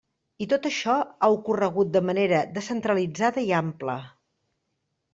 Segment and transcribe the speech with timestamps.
[0.45, 4.01] I tot això ha ocorregut de manera descentralitzada i ampla.